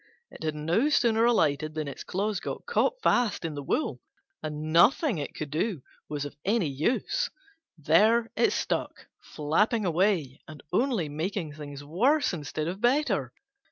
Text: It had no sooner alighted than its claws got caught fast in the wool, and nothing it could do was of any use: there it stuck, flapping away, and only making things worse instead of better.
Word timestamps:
It 0.31 0.41
had 0.41 0.55
no 0.55 0.89
sooner 0.89 1.25
alighted 1.25 1.75
than 1.75 1.87
its 1.87 2.03
claws 2.03 2.39
got 2.39 2.65
caught 2.65 2.99
fast 3.03 3.45
in 3.45 3.53
the 3.53 3.61
wool, 3.61 4.01
and 4.41 4.73
nothing 4.73 5.19
it 5.19 5.35
could 5.35 5.51
do 5.51 5.83
was 6.09 6.25
of 6.25 6.35
any 6.43 6.65
use: 6.69 7.29
there 7.77 8.31
it 8.35 8.51
stuck, 8.51 9.05
flapping 9.21 9.85
away, 9.85 10.41
and 10.47 10.63
only 10.73 11.07
making 11.07 11.53
things 11.53 11.83
worse 11.83 12.33
instead 12.33 12.67
of 12.67 12.81
better. 12.81 13.31